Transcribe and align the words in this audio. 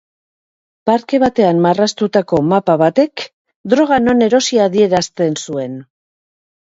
Parke 0.89 1.17
batean 1.23 1.59
marraztutako 1.65 2.41
mapa 2.53 2.77
batek 2.83 3.25
droga 3.75 4.03
non 4.07 4.27
erosi 4.29 4.63
adierazten 4.65 5.39
zuen. 5.45 5.81